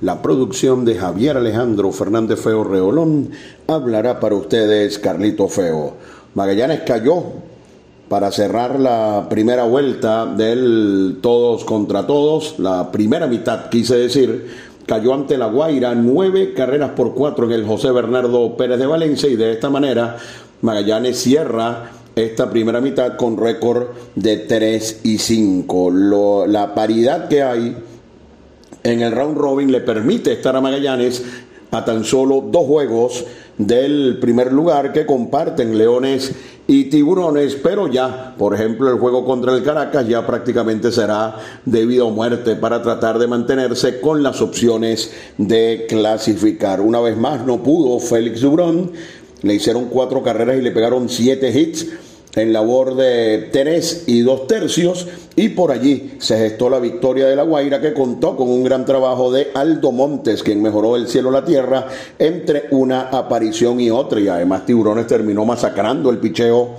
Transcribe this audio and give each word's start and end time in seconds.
la 0.00 0.22
producción 0.22 0.84
de 0.84 0.94
Javier 0.94 1.36
Alejandro 1.36 1.90
Fernández 1.92 2.40
Feo 2.40 2.62
Reolón 2.64 3.30
hablará 3.66 4.20
para 4.20 4.36
ustedes 4.36 4.98
Carlito 4.98 5.48
Feo. 5.48 5.94
Magallanes 6.34 6.82
cayó 6.86 7.24
para 8.08 8.30
cerrar 8.30 8.78
la 8.78 9.26
primera 9.28 9.64
vuelta 9.64 10.26
del 10.26 11.18
todos 11.20 11.64
contra 11.64 12.06
todos, 12.06 12.58
la 12.58 12.90
primera 12.90 13.26
mitad 13.26 13.68
quise 13.68 13.96
decir, 13.96 14.46
cayó 14.86 15.12
ante 15.12 15.36
la 15.36 15.46
Guaira 15.46 15.94
nueve 15.94 16.54
carreras 16.54 16.90
por 16.90 17.14
cuatro 17.14 17.46
en 17.46 17.52
el 17.52 17.66
José 17.66 17.90
Bernardo 17.90 18.56
Pérez 18.56 18.78
de 18.78 18.86
Valencia 18.86 19.28
y 19.28 19.36
de 19.36 19.52
esta 19.52 19.68
manera 19.68 20.16
Magallanes 20.62 21.18
cierra 21.18 21.90
esta 22.14 22.50
primera 22.50 22.80
mitad 22.80 23.16
con 23.16 23.36
récord 23.36 23.88
de 24.14 24.38
3 24.38 25.00
y 25.04 25.18
5. 25.18 26.46
la 26.48 26.74
paridad 26.74 27.28
que 27.28 27.42
hay 27.42 27.76
en 28.82 29.02
el 29.02 29.12
round 29.12 29.36
robin 29.36 29.70
le 29.70 29.80
permite 29.80 30.32
estar 30.32 30.56
a 30.56 30.60
Magallanes 30.60 31.22
a 31.70 31.84
tan 31.84 32.04
solo 32.04 32.44
dos 32.50 32.66
juegos 32.66 33.24
del 33.58 34.18
primer 34.20 34.52
lugar 34.52 34.92
que 34.92 35.04
comparten 35.04 35.76
Leones 35.76 36.32
y 36.66 36.84
Tiburones, 36.84 37.56
pero 37.56 37.88
ya, 37.88 38.34
por 38.38 38.54
ejemplo, 38.54 38.90
el 38.90 38.98
juego 38.98 39.24
contra 39.24 39.54
el 39.54 39.62
Caracas 39.62 40.06
ya 40.06 40.26
prácticamente 40.26 40.92
será 40.92 41.36
debido 41.64 42.08
a 42.08 42.10
muerte 42.10 42.56
para 42.56 42.82
tratar 42.82 43.18
de 43.18 43.26
mantenerse 43.26 44.00
con 44.00 44.22
las 44.22 44.40
opciones 44.40 45.10
de 45.38 45.86
clasificar. 45.88 46.80
Una 46.80 47.00
vez 47.00 47.16
más 47.16 47.44
no 47.44 47.62
pudo 47.62 47.98
Félix 47.98 48.42
Dubrón, 48.42 48.92
le 49.42 49.54
hicieron 49.54 49.86
cuatro 49.86 50.22
carreras 50.22 50.58
y 50.58 50.62
le 50.62 50.70
pegaron 50.70 51.08
siete 51.08 51.50
hits 51.58 51.86
en 52.34 52.52
labor 52.52 52.94
de 52.94 53.48
tres 53.52 54.04
y 54.06 54.20
dos 54.20 54.46
tercios 54.46 55.06
y 55.34 55.50
por 55.50 55.72
allí 55.72 56.14
se 56.18 56.36
gestó 56.36 56.68
la 56.68 56.78
victoria 56.78 57.26
de 57.26 57.36
La 57.36 57.42
Guaira 57.42 57.80
que 57.80 57.94
contó 57.94 58.36
con 58.36 58.48
un 58.48 58.64
gran 58.64 58.84
trabajo 58.84 59.32
de 59.32 59.48
Aldo 59.54 59.92
Montes 59.92 60.42
quien 60.42 60.62
mejoró 60.62 60.96
el 60.96 61.08
cielo 61.08 61.30
la 61.30 61.44
tierra 61.44 61.86
entre 62.18 62.66
una 62.70 63.02
aparición 63.02 63.80
y 63.80 63.90
otra 63.90 64.20
y 64.20 64.28
además 64.28 64.66
Tiburones 64.66 65.06
terminó 65.06 65.44
masacrando 65.44 66.10
el 66.10 66.18
picheo 66.18 66.76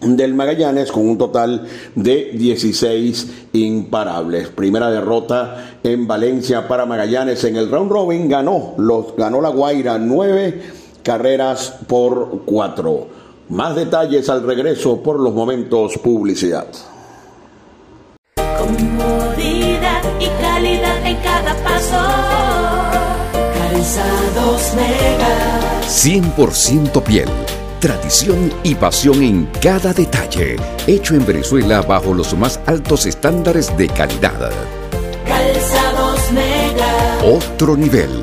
del 0.00 0.34
Magallanes 0.34 0.90
con 0.90 1.06
un 1.06 1.18
total 1.18 1.66
de 1.94 2.30
16 2.32 3.48
imparables. 3.52 4.48
Primera 4.48 4.90
derrota 4.90 5.76
en 5.82 6.06
Valencia 6.06 6.66
para 6.66 6.86
Magallanes 6.86 7.44
en 7.44 7.56
el 7.56 7.70
round 7.70 7.90
robin 7.90 8.28
ganó 8.28 8.74
los 8.78 9.14
ganó 9.16 9.40
La 9.40 9.50
Guaira 9.50 9.98
nueve 9.98 10.62
carreras 11.02 11.74
por 11.86 12.44
cuatro. 12.44 13.08
Más 13.50 13.74
detalles 13.74 14.28
al 14.28 14.44
regreso 14.44 15.02
por 15.02 15.18
los 15.18 15.34
momentos 15.34 15.98
publicidad. 15.98 16.68
Comodidad 18.36 20.02
y 20.20 20.28
calidad 20.40 21.04
en 21.04 21.16
cada 21.16 21.56
paso. 21.64 21.98
Calzados 23.32 24.74
Mega. 24.76 25.80
100% 25.82 27.02
piel. 27.02 27.28
Tradición 27.80 28.52
y 28.62 28.76
pasión 28.76 29.20
en 29.20 29.46
cada 29.60 29.92
detalle. 29.92 30.54
Hecho 30.86 31.16
en 31.16 31.26
Venezuela 31.26 31.82
bajo 31.82 32.14
los 32.14 32.32
más 32.34 32.60
altos 32.66 33.04
estándares 33.06 33.76
de 33.76 33.88
calidad. 33.88 34.52
Calzados 35.26 36.30
Mega. 36.30 37.18
Otro 37.24 37.76
nivel. 37.76 38.22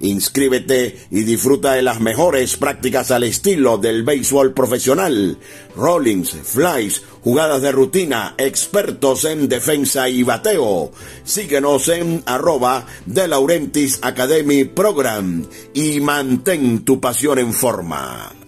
Inscríbete 0.00 0.98
y 1.10 1.24
disfruta 1.24 1.74
de 1.74 1.82
las 1.82 2.00
mejores 2.00 2.56
prácticas 2.56 3.10
al 3.10 3.24
estilo 3.24 3.76
del 3.76 4.02
béisbol 4.02 4.54
profesional. 4.54 5.36
Rollings, 5.76 6.30
flies, 6.42 7.02
jugadas 7.22 7.60
de 7.60 7.70
rutina, 7.70 8.34
expertos 8.38 9.26
en 9.26 9.48
defensa 9.48 10.08
y 10.08 10.22
bateo. 10.22 10.90
Síguenos 11.24 11.88
en 11.88 12.22
arroba 12.24 12.86
de 13.04 13.28
Laurentis 13.28 13.98
Academy 14.02 14.64
Program 14.64 15.44
y 15.74 16.00
mantén 16.00 16.84
tu 16.84 16.98
pasión 16.98 17.38
en 17.38 17.52
forma. 17.52 18.39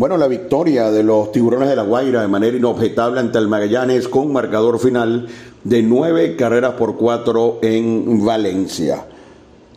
Bueno, 0.00 0.16
la 0.16 0.28
victoria 0.28 0.90
de 0.90 1.02
los 1.02 1.30
tiburones 1.30 1.68
de 1.68 1.76
la 1.76 1.82
Guaira 1.82 2.22
de 2.22 2.26
manera 2.26 2.56
inobjetable 2.56 3.20
ante 3.20 3.36
el 3.36 3.48
Magallanes 3.48 4.08
con 4.08 4.32
marcador 4.32 4.78
final 4.78 5.28
de 5.62 5.82
nueve 5.82 6.36
carreras 6.36 6.72
por 6.72 6.96
cuatro 6.96 7.58
en 7.60 8.24
Valencia. 8.24 9.04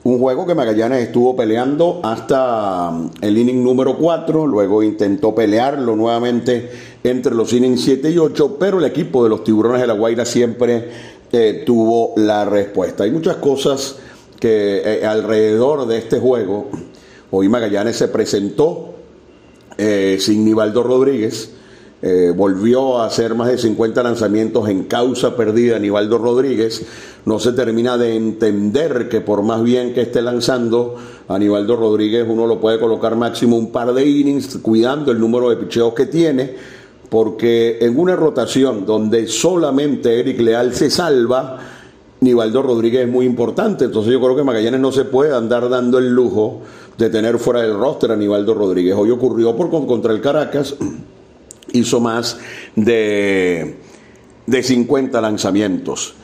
Un 0.04 0.20
juego 0.20 0.48
que 0.48 0.56
Magallanes 0.56 1.08
estuvo 1.08 1.36
peleando 1.36 2.00
hasta 2.04 2.88
um, 2.88 3.10
el 3.20 3.38
inning 3.38 3.62
número 3.62 3.98
cuatro, 3.98 4.48
luego 4.48 4.82
intentó 4.82 5.36
pelearlo 5.36 5.94
nuevamente 5.98 6.72
entre 7.04 7.36
los 7.36 7.52
innings 7.52 7.82
7 7.82 8.10
y 8.10 8.18
8, 8.18 8.56
pero 8.58 8.80
el 8.80 8.86
equipo 8.86 9.26
de 9.26 9.30
los 9.30 9.44
tiburones 9.44 9.82
de 9.82 9.88
la 9.88 9.94
Guaira 9.94 10.24
siempre 10.24 10.88
eh, 11.34 11.64
tuvo 11.66 12.14
la 12.16 12.46
respuesta. 12.46 13.04
Hay 13.04 13.12
muchas 13.12 13.36
cosas 13.36 13.98
que 14.40 14.84
eh, 14.86 15.06
alrededor 15.06 15.86
de 15.86 15.98
este 15.98 16.18
juego, 16.18 16.70
hoy 17.30 17.50
Magallanes 17.50 17.98
se 17.98 18.08
presentó 18.08 18.93
eh, 19.78 20.18
sin 20.20 20.46
Nivaldo 20.46 20.84
Rodríguez. 20.84 21.52
Eh, 22.06 22.34
volvió 22.36 23.00
a 23.00 23.06
hacer 23.06 23.34
más 23.34 23.48
de 23.48 23.58
50 23.58 24.04
lanzamientos 24.04 24.68
en 24.68 24.84
causa 24.84 25.38
perdida 25.38 25.80
Nivaldo 25.80 26.18
Rodríguez. 26.18 26.86
No 27.26 27.40
se 27.40 27.54
termina 27.54 27.98
de 27.98 28.18
entender 28.18 29.08
que 29.08 29.22
por 29.22 29.42
más 29.42 29.64
bien 29.64 29.94
que 29.94 30.02
esté 30.02 30.22
lanzando, 30.22 30.98
a 31.30 31.40
Nivaldo 31.40 31.78
Rodríguez 31.78 32.26
uno 32.28 32.46
lo 32.46 32.60
puede 32.60 32.78
colocar 32.78 33.16
máximo 33.16 33.58
un 33.58 33.72
par 33.72 33.94
de 33.94 34.06
innings, 34.06 34.58
cuidando 34.58 35.14
el 35.14 35.20
número 35.20 35.50
de 35.50 35.56
picheos 35.56 35.94
que 35.94 36.06
tiene, 36.06 36.54
porque 37.10 37.78
en 37.80 37.98
una 37.98 38.18
rotación 38.18 38.86
donde 38.86 39.28
solamente 39.28 40.20
Eric 40.20 40.42
Leal 40.42 40.74
se 40.74 40.90
salva, 40.90 41.60
Nivaldo 42.20 42.64
Rodríguez 42.64 43.06
es 43.06 43.10
muy 43.10 43.26
importante. 43.26 43.86
Entonces 43.86 44.12
yo 44.12 44.20
creo 44.20 44.36
que 44.36 44.44
Magallanes 44.44 44.82
no 44.82 44.92
se 44.92 45.06
puede 45.06 45.34
andar 45.34 45.70
dando 45.70 46.00
el 46.00 46.10
lujo 46.10 46.62
de 46.98 47.10
tener 47.10 47.40
fuera 47.40 47.62
del 47.62 47.78
roster 47.78 48.12
a 48.12 48.16
Nivaldo 48.16 48.54
Rodríguez. 48.54 48.96
Hoy 48.96 49.12
ocurrió 49.12 49.56
por 49.56 49.70
contra 49.70 50.14
el 50.14 50.22
Caracas, 50.22 50.76
hizo 51.74 52.00
más 52.00 52.38
de, 52.76 53.78
de 54.46 54.64
50 54.64 55.20
lanzamientos. 55.22 56.16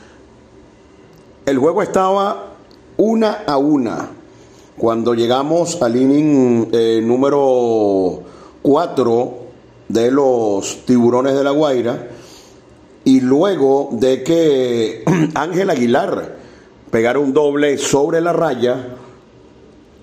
El 1.46 1.58
juego 1.58 1.82
estaba 1.82 2.54
una 2.96 3.44
a 3.46 3.56
una. 3.56 4.08
Cuando 4.76 5.14
llegamos 5.14 5.80
al 5.82 5.96
inning 5.96 6.68
eh, 6.72 7.00
número 7.02 8.22
4 8.62 9.34
de 9.88 10.10
los 10.10 10.84
tiburones 10.86 11.34
de 11.34 11.44
la 11.44 11.50
Guaira, 11.50 12.08
y 13.04 13.20
luego 13.20 13.88
de 13.92 14.22
que 14.22 15.02
Ángel 15.34 15.70
Aguilar 15.70 16.36
pegara 16.90 17.18
un 17.18 17.32
doble 17.32 17.78
sobre 17.78 18.20
la 18.20 18.32
raya, 18.32 18.96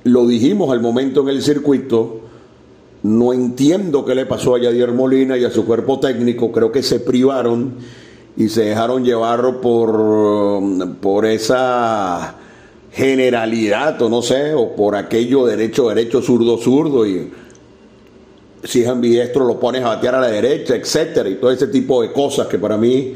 lo 0.08 0.26
dijimos 0.26 0.72
al 0.72 0.82
momento 0.82 1.22
en 1.22 1.30
el 1.30 1.42
circuito, 1.42 2.22
no 3.04 3.34
entiendo 3.34 4.06
qué 4.06 4.16
le 4.16 4.26
pasó 4.26 4.56
a 4.56 4.60
Yadier 4.60 4.92
Molina 4.92 5.38
y 5.38 5.44
a 5.44 5.52
su 5.52 5.66
cuerpo 5.66 6.00
técnico, 6.00 6.52
creo 6.52 6.72
que 6.72 6.84
se 6.84 7.00
privaron 7.00 7.76
y 8.36 8.50
se 8.50 8.66
dejaron 8.66 9.04
llevar 9.04 9.62
por, 9.62 10.98
por 11.00 11.26
esa 11.26 12.36
generalidad 12.92 14.02
o 14.02 14.10
no 14.10 14.22
sé, 14.22 14.54
o 14.54 14.76
por 14.76 14.96
aquello 14.96 15.46
derecho, 15.46 15.90
derecho, 15.90 16.22
zurdo, 16.22 16.58
zurdo 16.58 17.06
y 17.06 17.32
si 18.64 18.82
es 18.82 18.88
ambidiestro 18.88 19.46
lo 19.46 19.60
pones 19.60 19.84
a 19.84 19.90
batear 19.90 20.16
a 20.16 20.22
la 20.22 20.28
derecha, 20.28 20.76
etcétera, 20.76 21.30
y 21.30 21.36
todo 21.36 21.52
ese 21.52 21.68
tipo 21.68 22.02
de 22.02 22.12
cosas 22.12 22.48
que 22.48 22.58
para 22.58 22.78
mí 22.78 23.14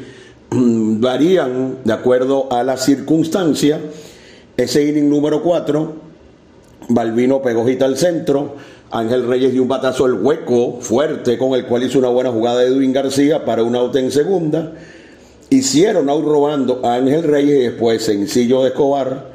mm, 0.52 1.02
varían 1.02 1.78
de 1.84 1.94
acuerdo 1.94 2.52
a 2.52 2.64
la 2.64 2.78
circunstancia. 2.78 3.80
Ese 4.56 4.88
inning 4.88 5.10
número 5.10 5.42
4, 5.42 5.94
Balvino 6.88 7.42
pegó 7.42 7.68
hita 7.70 7.86
al 7.86 7.98
centro, 7.98 8.56
Ángel 8.92 9.28
Reyes 9.28 9.54
dio 9.54 9.62
un 9.62 9.68
batazo 9.68 10.06
al 10.06 10.14
hueco 10.14 10.80
fuerte 10.82 11.38
con 11.38 11.54
el 11.54 11.66
cual 11.66 11.84
hizo 11.84 12.00
una 12.00 12.10
buena 12.10 12.32
jugada 12.32 12.60
de 12.60 12.68
Edwin 12.68 12.92
García 12.92 13.46
para 13.46 13.64
un 13.64 13.76
out 13.76 13.96
en 13.96 14.12
segunda. 14.12 14.74
Hicieron 15.50 16.10
out 16.10 16.26
robando 16.26 16.82
a 16.84 16.96
Ángel 16.96 17.24
Reyes 17.24 17.60
y 17.60 17.64
después 17.64 18.04
sencillo 18.04 18.64
de 18.64 18.70
Escobar 18.70 19.32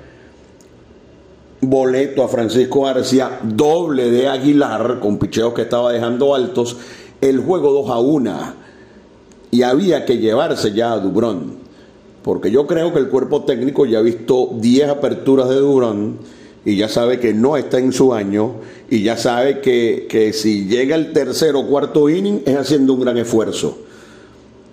boleto 1.60 2.22
a 2.22 2.28
Francisco 2.28 2.82
García, 2.82 3.40
doble 3.42 4.10
de 4.10 4.28
Aguilar, 4.28 4.98
con 5.00 5.18
picheos 5.18 5.54
que 5.54 5.62
estaba 5.62 5.92
dejando 5.92 6.34
altos, 6.34 6.76
el 7.20 7.40
juego 7.40 7.72
2 7.72 7.90
a 7.90 7.98
1. 7.98 8.54
Y 9.50 9.62
había 9.62 10.04
que 10.04 10.18
llevarse 10.18 10.72
ya 10.72 10.92
a 10.92 10.98
Dubrón, 10.98 11.58
porque 12.22 12.50
yo 12.50 12.66
creo 12.66 12.92
que 12.92 12.98
el 12.98 13.08
cuerpo 13.08 13.44
técnico 13.44 13.86
ya 13.86 13.98
ha 13.98 14.02
visto 14.02 14.50
10 14.54 14.90
aperturas 14.90 15.48
de 15.48 15.56
Dubrón 15.56 16.18
y 16.66 16.76
ya 16.76 16.88
sabe 16.88 17.20
que 17.20 17.32
no 17.32 17.56
está 17.56 17.78
en 17.78 17.92
su 17.92 18.12
año 18.12 18.56
y 18.90 19.04
ya 19.04 19.16
sabe 19.16 19.60
que, 19.60 20.06
que 20.10 20.32
si 20.32 20.66
llega 20.66 20.96
el 20.96 21.12
tercer 21.12 21.54
o 21.54 21.64
cuarto 21.64 22.10
inning 22.10 22.42
es 22.44 22.56
haciendo 22.56 22.92
un 22.92 23.00
gran 23.02 23.16
esfuerzo. 23.16 23.78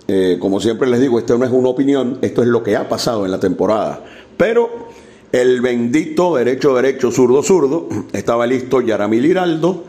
Eh, 0.08 0.36
como 0.40 0.60
siempre 0.60 0.88
les 0.88 1.00
digo, 1.00 1.20
esto 1.20 1.38
no 1.38 1.44
es 1.44 1.52
una 1.52 1.68
opinión, 1.68 2.18
esto 2.20 2.42
es 2.42 2.48
lo 2.48 2.64
que 2.64 2.76
ha 2.76 2.88
pasado 2.88 3.24
en 3.24 3.30
la 3.30 3.38
temporada. 3.38 4.04
Pero 4.36 4.88
el 5.30 5.60
bendito 5.60 6.34
derecho, 6.34 6.74
derecho, 6.74 7.12
zurdo, 7.12 7.44
zurdo. 7.44 7.88
Estaba 8.12 8.44
listo 8.44 8.80
Yaramil 8.80 9.24
Hiraldo. 9.24 9.84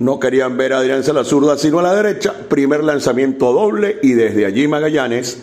No 0.00 0.18
querían 0.18 0.56
ver 0.56 0.72
a 0.72 0.78
Adrián 0.78 1.02
la 1.14 1.22
zurda, 1.22 1.56
sino 1.56 1.78
a 1.78 1.82
la 1.82 1.94
derecha. 1.94 2.34
Primer 2.48 2.82
lanzamiento 2.82 3.52
doble 3.52 4.00
y 4.02 4.14
desde 4.14 4.44
allí 4.44 4.66
Magallanes, 4.66 5.40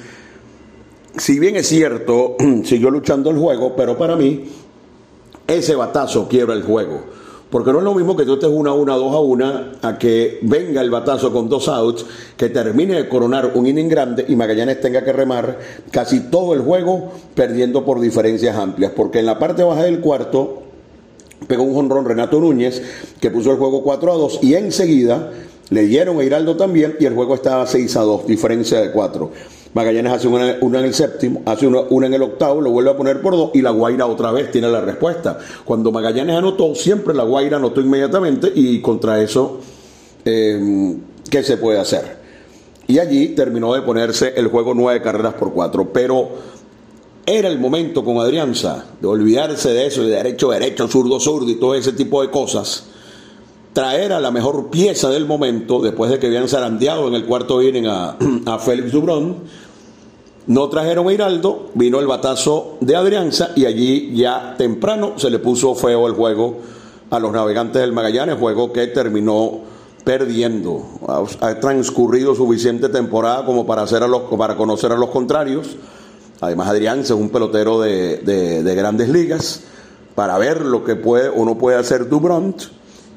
si 1.15 1.39
bien 1.39 1.55
es 1.55 1.67
cierto, 1.67 2.35
siguió 2.65 2.91
luchando 2.91 3.29
el 3.29 3.37
juego, 3.37 3.77
pero 3.77 3.97
para 3.97 4.17
mí 4.17 4.43
ese 5.55 5.75
batazo 5.75 6.27
quiebra 6.27 6.53
el 6.53 6.63
juego. 6.63 7.01
Porque 7.51 7.74
no 7.74 7.79
es 7.79 7.84
lo 7.84 7.93
mismo 7.93 8.15
que 8.15 8.24
tú 8.24 8.36
estés 8.36 8.50
una 8.50 8.70
a 8.70 8.74
una, 8.74 8.96
dos 8.96 9.13
a 9.13 9.20
una, 9.20 9.74
a 9.81 9.98
que 9.98 10.39
venga 10.41 10.79
el 10.79 10.89
batazo 10.89 11.34
con 11.34 11.50
dos 11.50 11.67
outs, 11.67 12.05
que 12.38 12.48
termine 12.48 12.96
de 12.96 13.10
coronar 13.10 13.51
un 13.55 13.67
inning 13.67 13.89
grande 13.89 14.25
y 14.25 14.38
Magallanes 14.38 14.79
tenga 14.79 15.03
que 15.03 15.12
remar 15.12 15.60
casi 15.91 16.22
todo 16.22 16.53
el 16.53 16.62
juego 16.62 17.12
perdiendo 17.36 17.84
por 17.84 18.00
diferencias 18.00 18.55
amplias. 18.55 18.93
Porque 18.96 19.20
en 19.20 19.25
la 19.25 19.38
parte 19.38 19.63
baja 19.63 19.84
del 19.84 20.00
cuarto 20.00 20.63
pegó 21.46 21.63
un 21.63 21.74
jonrón 21.74 22.05
Renato 22.05 22.39
Núñez 22.39 22.81
que 23.20 23.29
puso 23.29 23.51
el 23.51 23.58
juego 23.58 23.84
4 23.84 24.13
a 24.13 24.15
2 24.15 24.39
y 24.43 24.53
enseguida 24.53 25.31
le 25.72 25.84
dieron 25.84 26.20
a 26.20 26.24
Hiraldo 26.24 26.55
también 26.55 26.96
y 27.01 27.05
el 27.05 27.15
juego 27.15 27.36
estaba 27.36 27.67
6 27.67 27.98
a 27.98 28.01
2, 28.01 28.27
diferencia 28.27 28.79
de 28.79 28.91
4. 28.91 29.31
Magallanes 29.73 30.11
hace 30.11 30.27
una, 30.27 30.51
en 30.51 30.75
el 30.75 30.93
séptimo, 30.93 31.41
hace 31.45 31.65
una, 31.65 32.07
en 32.07 32.13
el 32.13 32.21
octavo, 32.21 32.59
lo 32.59 32.71
vuelve 32.71 32.91
a 32.91 32.97
poner 32.97 33.21
por 33.21 33.33
dos 33.33 33.51
y 33.53 33.61
la 33.61 33.71
Guaira 33.71 34.05
otra 34.05 34.31
vez 34.31 34.51
tiene 34.51 34.69
la 34.69 34.81
respuesta. 34.81 35.37
Cuando 35.63 35.91
Magallanes 35.91 36.35
anotó, 36.35 36.75
siempre 36.75 37.13
la 37.13 37.23
Guaira 37.23 37.57
anotó 37.57 37.79
inmediatamente 37.79 38.51
y 38.53 38.81
contra 38.81 39.21
eso, 39.21 39.59
em, 40.25 40.99
¿qué 41.29 41.41
se 41.43 41.57
puede 41.57 41.79
hacer? 41.79 42.19
Y 42.87 42.99
allí 42.99 43.29
terminó 43.29 43.73
de 43.73 43.81
ponerse 43.81 44.33
el 44.35 44.47
juego 44.47 44.73
nueve 44.73 45.01
carreras 45.01 45.35
por 45.35 45.53
cuatro. 45.53 45.93
Pero 45.93 46.29
era 47.25 47.47
el 47.47 47.59
momento 47.59 48.03
con 48.03 48.17
Adrianza 48.17 48.85
de 48.99 49.07
olvidarse 49.07 49.69
de 49.69 49.87
eso, 49.87 50.03
de 50.03 50.15
derecho, 50.15 50.51
derecho, 50.51 50.89
zurdo, 50.89 51.17
zurdo 51.19 51.49
y 51.49 51.55
todo 51.55 51.75
ese 51.75 51.93
tipo 51.93 52.21
de 52.21 52.29
cosas. 52.29 52.87
Traer 53.71 54.11
a 54.11 54.19
la 54.19 54.31
mejor 54.31 54.69
pieza 54.69 55.09
del 55.09 55.25
momento, 55.25 55.79
después 55.79 56.11
de 56.11 56.19
que 56.19 56.27
habían 56.27 56.49
zarandeado 56.49 57.07
en 57.07 57.13
el 57.13 57.25
cuarto 57.25 57.61
inning 57.61 57.85
a, 57.87 58.17
a 58.45 58.59
Félix 58.59 58.91
Dubrón, 58.91 59.37
no 60.48 60.69
trajeron 60.69 61.07
a 61.07 61.13
Hiraldo, 61.13 61.69
vino 61.75 62.00
el 62.00 62.07
batazo 62.07 62.77
de 62.81 62.95
Adrianza 62.95 63.51
y 63.55 63.65
allí 63.65 64.15
ya 64.15 64.55
temprano 64.57 65.13
se 65.17 65.29
le 65.29 65.39
puso 65.39 65.75
feo 65.75 66.07
el 66.07 66.13
juego 66.13 66.57
a 67.10 67.19
los 67.19 67.31
navegantes 67.31 67.81
del 67.81 67.91
Magallanes, 67.91 68.38
juego 68.39 68.71
que 68.71 68.88
terminó 68.88 69.60
perdiendo. 70.03 70.83
Ha 71.41 71.60
transcurrido 71.60 72.33
suficiente 72.36 72.89
temporada 72.89 73.45
como 73.45 73.65
para, 73.65 73.83
hacer 73.83 74.01
a 74.03 74.07
los, 74.07 74.24
para 74.38 74.55
conocer 74.55 74.91
a 74.91 74.98
los 74.98 75.10
contrarios. 75.10 75.75
Además, 76.39 76.69
Adrianza 76.69 77.13
es 77.13 77.19
un 77.19 77.29
pelotero 77.29 77.79
de, 77.79 78.17
de, 78.17 78.75
grandes 78.75 79.10
ligas 79.10 79.62
para 80.15 80.38
ver 80.38 80.62
lo 80.62 80.83
que 80.83 80.95
puede 80.95 81.29
o 81.29 81.45
no 81.45 81.57
puede 81.57 81.77
hacer 81.77 82.10
Dubront 82.10 82.63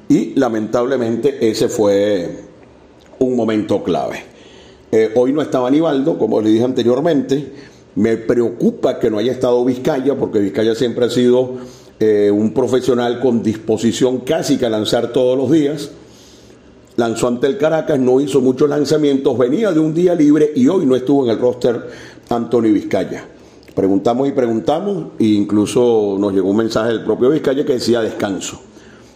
y 0.08 0.34
lamentablemente 0.34 1.48
ese 1.48 1.68
fue 1.68 2.44
un 3.18 3.34
momento 3.34 3.82
clave. 3.82 4.33
Eh, 4.94 5.10
hoy 5.16 5.32
no 5.32 5.42
estaba 5.42 5.66
Aníbaldo, 5.66 6.16
como 6.16 6.40
le 6.40 6.50
dije 6.50 6.62
anteriormente. 6.62 7.52
Me 7.96 8.16
preocupa 8.16 9.00
que 9.00 9.10
no 9.10 9.18
haya 9.18 9.32
estado 9.32 9.64
Vizcaya, 9.64 10.14
porque 10.14 10.38
Vizcaya 10.38 10.76
siempre 10.76 11.06
ha 11.06 11.10
sido 11.10 11.54
eh, 11.98 12.30
un 12.30 12.54
profesional 12.54 13.18
con 13.18 13.42
disposición 13.42 14.18
casi 14.18 14.56
que 14.56 14.66
a 14.66 14.70
lanzar 14.70 15.08
todos 15.08 15.36
los 15.36 15.50
días. 15.50 15.90
Lanzó 16.94 17.26
ante 17.26 17.48
el 17.48 17.58
Caracas, 17.58 17.98
no 17.98 18.20
hizo 18.20 18.40
muchos 18.40 18.70
lanzamientos, 18.70 19.36
venía 19.36 19.72
de 19.72 19.80
un 19.80 19.94
día 19.94 20.14
libre 20.14 20.52
y 20.54 20.68
hoy 20.68 20.86
no 20.86 20.94
estuvo 20.94 21.24
en 21.24 21.32
el 21.32 21.40
roster 21.40 21.88
Antonio 22.28 22.72
Vizcaya. 22.72 23.24
Preguntamos 23.74 24.28
y 24.28 24.30
preguntamos, 24.30 25.06
e 25.18 25.24
incluso 25.24 26.16
nos 26.20 26.32
llegó 26.32 26.50
un 26.50 26.58
mensaje 26.58 26.90
del 26.90 27.02
propio 27.02 27.30
Vizcaya 27.30 27.64
que 27.64 27.72
decía 27.72 28.00
descanso. 28.00 28.60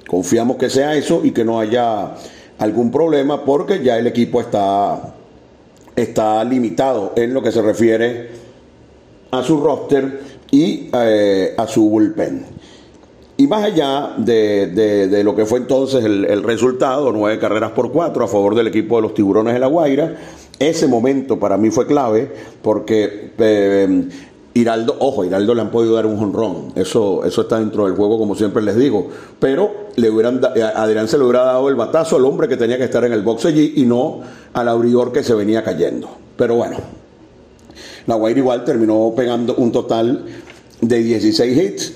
Confiamos 0.09 0.57
que 0.57 0.71
sea 0.71 0.97
eso 0.97 1.21
y 1.23 1.31
que 1.31 1.45
no 1.45 1.61
haya 1.61 2.17
algún 2.59 2.91
problema 2.91 3.45
porque 3.45 3.81
ya 3.81 3.97
el 3.97 4.09
equipo 4.09 4.41
está 4.41 5.15
está 6.03 6.45
limitado 6.45 7.13
en 7.17 7.35
lo 7.35 7.43
que 7.43 7.53
se 7.53 7.63
refiere 7.63 8.29
a 9.31 9.43
su 9.43 9.61
roster 9.61 10.21
y 10.51 10.89
eh, 10.93 11.55
a 11.57 11.67
su 11.67 11.89
bullpen. 11.89 12.47
Y 13.37 13.47
más 13.47 13.65
allá 13.65 14.15
de, 14.17 15.21
lo 15.23 15.35
que 15.37 15.47
fue 15.47 15.61
entonces 15.61 16.05
el, 16.05 16.43
resultado, 16.43 17.13
nueve 17.13 17.39
carreras 17.39 17.71
por 17.71 17.93
cuatro 17.93 18.25
a 18.25 18.29
favor 18.29 18.55
del 18.55 18.67
equipo 18.67 18.97
de 18.97 19.03
los 19.03 19.15
Tiburones 19.15 19.55
de 19.55 19.61
La 19.61 19.69
Guaira, 19.69 20.17
ese 20.59 20.89
momento 20.89 21.39
para 21.39 21.57
mí 21.57 21.71
fue 21.71 21.87
clave 21.87 22.33
porque 22.63 23.31
eh, 23.39 24.09
Hiraldo, 24.61 24.97
ojo, 24.99 25.25
Hiraldo 25.25 25.55
le 25.55 25.61
han 25.61 25.71
podido 25.71 25.95
dar 25.95 26.07
un 26.07 26.19
jonrón, 26.19 26.73
eso, 26.75 27.25
eso 27.25 27.43
está 27.43 27.59
dentro 27.59 27.85
del 27.87 27.95
juego 27.95 28.19
como 28.19 28.35
siempre 28.35 28.63
les 28.63 28.77
digo, 28.77 29.09
pero 29.39 29.89
le 29.97 30.11
hubieran, 30.11 30.41
Adrián 30.75 31.07
se 31.07 31.17
le 31.17 31.25
hubiera 31.25 31.45
dado 31.45 31.69
el 31.69 31.75
batazo 31.75 32.17
al 32.17 32.25
hombre 32.25 32.49
que 32.49 32.57
tenía 32.57 32.77
que 32.77 32.85
estar 32.85 33.05
en 33.05 33.13
el 33.13 33.23
box 33.23 33.47
allí 33.47 33.75
y 33.77 33.85
no 33.85 34.21
al 34.53 34.69
abridor 34.69 35.13
que 35.13 35.23
se 35.23 35.35
venía 35.35 35.63
cayendo. 35.63 36.09
Pero 36.37 36.57
bueno, 36.57 36.79
Guaira 38.07 38.41
igual 38.41 38.65
terminó 38.65 39.13
pegando 39.17 39.55
un 39.57 39.73
total 39.73 40.25
de 40.81 40.99
16 41.03 41.59
hits. 41.59 41.93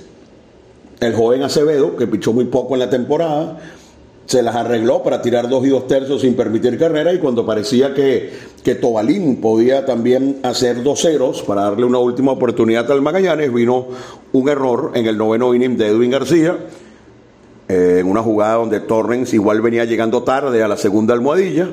El 1.00 1.14
joven 1.14 1.42
Acevedo, 1.42 1.96
que 1.96 2.06
pichó 2.06 2.32
muy 2.32 2.44
poco 2.44 2.74
en 2.74 2.80
la 2.80 2.90
temporada, 2.90 3.58
se 4.26 4.42
las 4.42 4.54
arregló 4.54 5.02
para 5.02 5.20
tirar 5.20 5.48
dos 5.48 5.64
y 5.66 5.68
dos 5.68 5.86
tercios 5.86 6.20
sin 6.22 6.34
permitir 6.34 6.78
carrera 6.78 7.12
y 7.12 7.18
cuando 7.18 7.44
parecía 7.44 7.92
que, 7.94 8.32
que 8.62 8.74
Tobalín 8.74 9.40
podía 9.40 9.84
también 9.84 10.38
hacer 10.42 10.82
dos 10.82 11.02
ceros 11.02 11.42
para 11.42 11.62
darle 11.62 11.84
una 11.84 11.98
última 11.98 12.32
oportunidad 12.32 12.90
al 12.90 13.02
Magallanes, 13.02 13.52
vino 13.52 13.88
un 14.32 14.48
error 14.48 14.92
en 14.94 15.06
el 15.06 15.18
noveno 15.18 15.54
inning 15.54 15.76
de 15.76 15.88
Edwin 15.88 16.10
García, 16.10 16.56
eh, 17.68 17.98
en 18.00 18.06
una 18.06 18.22
jugada 18.22 18.54
donde 18.54 18.80
Torrens 18.80 19.34
igual 19.34 19.60
venía 19.60 19.84
llegando 19.84 20.22
tarde 20.22 20.62
a 20.62 20.68
la 20.68 20.76
segunda 20.76 21.14
almohadilla, 21.14 21.68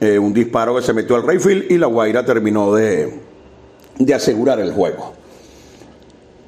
eh, 0.00 0.18
un 0.18 0.32
disparo 0.32 0.76
que 0.76 0.82
se 0.82 0.92
metió 0.92 1.16
al 1.16 1.22
Rayfield 1.22 1.70
y 1.70 1.78
la 1.78 1.86
Guaira 1.86 2.24
terminó 2.24 2.74
de, 2.74 3.20
de 3.98 4.14
asegurar 4.14 4.60
el 4.60 4.72
juego. 4.72 5.14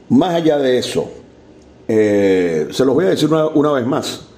Más 0.09 0.35
allá 0.35 0.59
de 0.59 0.79
eso, 0.79 1.11
eh, 1.89 2.69
se 2.71 2.85
los 2.85 2.95
voy 2.95 3.07
a 3.07 3.09
decir 3.11 3.31
una, 3.33 3.73
vez 3.73 3.87
más. 3.87 4.29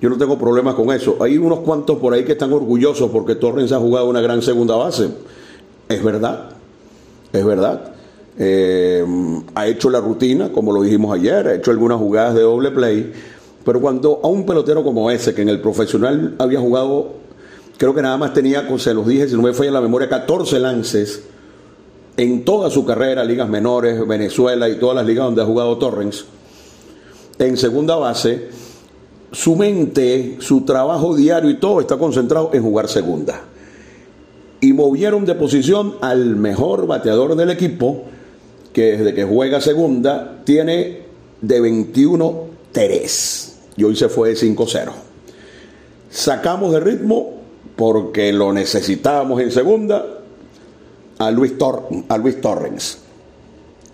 Yo 0.00 0.08
no 0.08 0.16
tengo 0.16 0.38
problemas 0.38 0.74
con 0.74 0.90
eso. 0.92 1.16
Hay 1.20 1.36
unos 1.36 1.60
cuantos 1.60 1.98
por 1.98 2.14
ahí 2.14 2.24
que 2.24 2.32
están 2.32 2.52
orgullosos 2.52 3.10
porque 3.10 3.34
Torrens 3.34 3.72
ha 3.72 3.78
jugado 3.78 4.08
una 4.08 4.20
gran 4.20 4.40
segunda 4.40 4.74
base. 4.76 5.08
Es 5.88 6.02
verdad, 6.02 6.50
es 7.32 7.44
verdad. 7.44 7.92
Eh, 8.38 9.04
ha 9.54 9.66
hecho 9.66 9.90
la 9.90 10.00
rutina, 10.00 10.50
como 10.50 10.72
lo 10.72 10.82
dijimos 10.82 11.14
ayer, 11.14 11.46
ha 11.46 11.54
hecho 11.54 11.70
algunas 11.70 11.98
jugadas 11.98 12.34
de 12.34 12.42
doble 12.42 12.70
play. 12.70 13.12
Pero 13.64 13.80
cuando 13.80 14.20
a 14.22 14.28
un 14.28 14.46
pelotero 14.46 14.82
como 14.82 15.10
ese, 15.10 15.34
que 15.34 15.42
en 15.42 15.50
el 15.50 15.60
profesional 15.60 16.34
había 16.38 16.60
jugado, 16.60 17.08
creo 17.76 17.94
que 17.94 18.00
nada 18.00 18.16
más 18.16 18.32
tenía, 18.32 18.66
se 18.78 18.94
los 18.94 19.06
dije, 19.06 19.28
si 19.28 19.34
no 19.34 19.42
me 19.42 19.52
falla 19.52 19.72
la 19.72 19.80
memoria, 19.82 20.08
14 20.08 20.58
lances 20.60 21.24
en 22.16 22.44
toda 22.44 22.70
su 22.70 22.84
carrera, 22.84 23.24
ligas 23.24 23.48
menores, 23.48 24.06
Venezuela 24.06 24.68
y 24.68 24.76
todas 24.76 24.96
las 24.96 25.06
ligas 25.06 25.26
donde 25.26 25.42
ha 25.42 25.46
jugado 25.46 25.76
Torrens, 25.78 26.24
en 27.38 27.56
segunda 27.56 27.96
base, 27.96 28.48
su 29.32 29.56
mente, 29.56 30.36
su 30.40 30.62
trabajo 30.62 31.14
diario 31.16 31.50
y 31.50 31.58
todo 31.58 31.80
está 31.80 31.96
concentrado 31.98 32.50
en 32.52 32.62
jugar 32.62 32.88
segunda. 32.88 33.42
Y 34.60 34.72
movieron 34.72 35.24
de 35.24 35.34
posición 35.34 35.94
al 36.00 36.36
mejor 36.36 36.86
bateador 36.86 37.34
del 37.36 37.50
equipo, 37.50 38.04
que 38.72 38.96
desde 38.96 39.14
que 39.14 39.24
juega 39.24 39.60
segunda 39.60 40.42
tiene 40.44 41.02
de 41.40 41.62
21-3 41.62 43.50
y 43.76 43.84
hoy 43.84 43.96
se 43.96 44.08
fue 44.08 44.34
5-0. 44.34 44.90
Sacamos 46.10 46.72
de 46.72 46.80
ritmo 46.80 47.40
porque 47.76 48.32
lo 48.32 48.52
necesitábamos 48.52 49.40
en 49.40 49.50
segunda 49.50 50.04
a 51.18 51.30
Luis, 51.30 51.54
a 52.08 52.18
Luis 52.18 52.40
Torrens. 52.40 52.98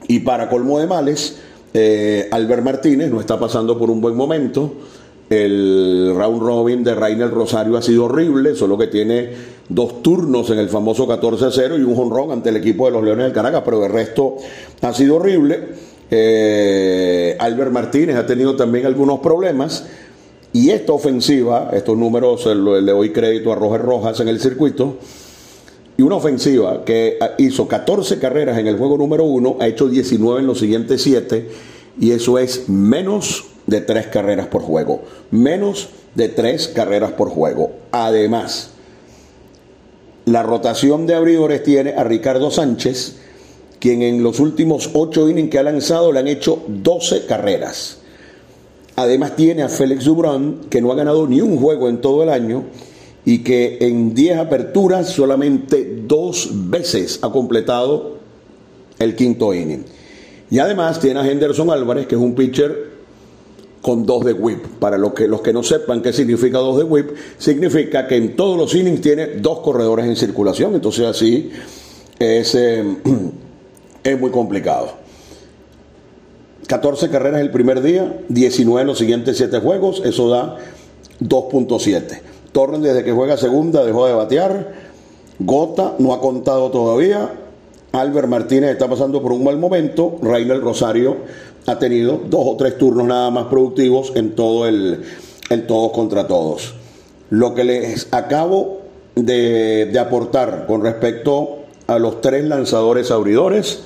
Y 0.09 0.21
para 0.21 0.49
colmo 0.49 0.79
de 0.79 0.87
males, 0.87 1.37
eh, 1.75 2.29
Albert 2.31 2.63
Martínez 2.63 3.11
no 3.11 3.21
está 3.21 3.39
pasando 3.39 3.79
por 3.79 3.91
un 3.91 4.01
buen 4.01 4.17
momento. 4.17 4.73
El 5.29 6.13
round 6.15 6.41
robin 6.41 6.85
de 6.85 6.95
Rainer 6.95 7.31
Rosario 7.31 7.77
ha 7.77 7.83
sido 7.83 8.05
horrible, 8.05 8.55
solo 8.55 8.79
que 8.79 8.87
tiene 8.87 9.31
dos 9.69 10.03
turnos 10.03 10.51
en 10.51 10.59
el 10.59 10.69
famoso 10.69 11.09
14-0 11.09 11.81
y 11.81 11.83
un 11.83 11.97
jonrón 11.97 12.31
ante 12.31 12.51
el 12.51 12.57
equipo 12.57 12.87
de 12.87 12.93
los 12.93 13.03
Leones 13.03 13.25
del 13.25 13.33
Caracas, 13.33 13.63
pero 13.65 13.85
el 13.85 13.91
resto 13.91 14.37
ha 14.83 14.93
sido 14.93 15.17
horrible. 15.17 15.61
Eh, 16.09 17.37
Albert 17.41 17.73
Martínez 17.73 18.17
ha 18.17 18.27
tenido 18.27 18.55
también 18.55 18.87
algunos 18.87 19.19
problemas. 19.19 19.85
Y 20.53 20.71
esta 20.71 20.93
ofensiva, 20.93 21.71
estos 21.73 21.99
números 21.99 22.47
le 22.47 22.93
doy 22.93 23.11
crédito 23.11 23.53
a 23.53 23.57
Roger 23.57 23.83
Rojas 23.83 24.21
en 24.21 24.29
el 24.29 24.41
circuito, 24.41 24.97
y 25.99 26.03
una 26.03 26.17
ofensiva 26.17 26.85
que 26.85 27.19
hizo 27.39 27.67
14 27.69 28.19
carreras 28.19 28.57
en 28.59 28.67
el 28.67 28.79
juego 28.79 28.97
número 28.97 29.25
1, 29.25 29.57
ha 29.61 29.67
hecho 29.67 29.89
19 29.89 30.41
en 30.41 30.47
los 30.47 30.59
siguientes 30.59 31.03
7, 31.03 31.49
y 32.01 32.13
eso 32.13 32.39
es 32.39 32.69
menos 32.69 33.45
de 33.67 33.81
3 33.81 34.07
carreras 34.09 34.47
por 34.47 34.63
juego. 34.63 35.03
Menos 35.31 35.89
de 36.15 36.29
3 36.29 36.69
carreras 36.69 37.13
por 37.13 37.31
juego. 37.31 37.73
Además, 37.91 38.71
la 40.25 40.43
rotación 40.43 41.07
de 41.07 41.15
abridores 41.15 41.63
tiene 41.63 41.95
a 41.95 42.05
Ricardo 42.05 42.51
Sánchez, 42.51 43.17
quien 43.79 44.03
en 44.03 44.23
los 44.23 44.41
últimos 44.41 44.91
8 44.95 45.29
innings 45.29 45.51
que 45.51 45.59
ha 45.59 45.63
lanzado 45.63 46.13
le 46.13 46.21
han 46.21 46.29
hecho 46.29 46.63
12 46.67 47.27
carreras. 47.27 47.99
Además 48.97 49.37
tiene 49.37 49.63
a 49.63 49.69
Félix 49.69 50.05
Dubrán, 50.05 50.63
que 50.71 50.81
no 50.81 50.91
ha 50.91 50.97
ganado 50.97 51.29
ni 51.29 51.41
un 51.41 51.59
juego 51.59 51.89
en 51.89 52.01
todo 52.01 52.23
el 52.23 52.31
año 52.31 52.65
y 53.25 53.45
que 53.45 53.79
en 53.81 54.15
10 54.15 54.39
aperturas 54.39 55.11
solamente 55.11 56.03
dos 56.07 56.49
veces 56.71 57.19
ha 57.23 57.31
completado 57.31 58.17
el 58.99 59.15
quinto 59.15 59.53
inning. 59.53 59.85
Y 60.51 60.61
además 60.61 61.01
tiene 61.01 61.21
a 61.21 61.31
Henderson 61.31 61.71
Álvarez, 61.71 62.07
que 62.07 62.15
es 62.15 62.21
un 62.21 62.35
pitcher 62.35 62.96
con 63.87 64.05
dos 64.05 64.25
de 64.25 64.33
whip. 64.33 64.67
Para 64.81 64.99
los 64.99 65.15
que, 65.15 65.29
los 65.29 65.43
que 65.43 65.53
no 65.53 65.63
sepan 65.63 66.03
qué 66.03 66.13
significa 66.13 66.59
dos 66.59 66.77
de 66.77 66.83
whip, 66.83 67.11
significa 67.39 68.09
que 68.09 68.17
en 68.17 68.35
todos 68.35 68.59
los 68.59 68.75
innings 68.75 69.01
tiene 69.01 69.27
dos 69.37 69.61
corredores 69.61 70.07
en 70.07 70.17
circulación. 70.17 70.75
Entonces 70.75 71.07
así 71.07 71.53
es, 72.19 72.57
eh, 72.57 72.83
es 74.03 74.21
muy 74.21 74.33
complicado. 74.33 74.89
14 76.67 77.11
carreras 77.11 77.41
el 77.41 77.53
primer 77.53 77.81
día, 77.81 78.23
19 78.29 78.81
en 78.81 78.87
los 78.89 78.99
siguientes 78.99 79.37
7 79.37 79.61
juegos, 79.61 80.03
eso 80.05 80.31
da 80.31 80.57
2.7. 81.21 82.23
Torren 82.51 82.83
desde 82.83 83.05
que 83.05 83.13
juega 83.13 83.37
segunda 83.37 83.85
dejó 83.85 84.09
de 84.09 84.15
batear. 84.15 84.75
Gota 85.39 85.95
no 86.01 86.13
ha 86.13 86.21
contado 86.21 86.73
todavía. 86.73 87.31
Albert 87.93 88.27
Martínez 88.27 88.73
está 88.73 88.89
pasando 88.89 89.23
por 89.23 89.31
un 89.31 89.45
mal 89.45 89.59
momento. 89.59 90.19
Rainer 90.23 90.61
Rosario 90.61 91.19
ha 91.67 91.79
tenido 91.79 92.21
dos 92.29 92.43
o 92.45 92.57
tres 92.57 92.79
turnos 92.79 93.07
nada 93.07 93.31
más 93.31 93.47
productivos 93.47 94.13
en 94.15 94.35
todo 94.35 94.67
el, 94.67 95.03
en 95.51 95.67
todos 95.67 95.93
contra 95.93 96.27
todos. 96.27 96.75
Lo 97.31 97.55
que 97.55 97.65
les 97.65 98.09
acabo 98.13 98.83
de, 99.15 99.87
de 99.87 99.99
aportar 99.99 100.67
con 100.67 100.83
respecto 100.83 101.59
a 101.87 101.99
los 101.99 102.21
tres 102.21 102.45
lanzadores 102.45 103.11
abridores 103.11 103.81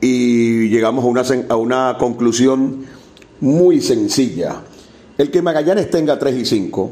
y 0.00 0.68
llegamos 0.68 1.04
a 1.04 1.08
una, 1.08 1.22
a 1.48 1.56
una 1.56 1.96
conclusión 1.98 2.84
muy 3.40 3.80
sencilla. 3.80 4.62
El 5.16 5.30
que 5.30 5.42
Magallanes 5.42 5.90
tenga 5.90 6.18
3 6.18 6.36
y 6.36 6.44
5 6.44 6.90